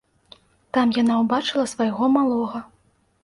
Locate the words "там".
0.77-0.87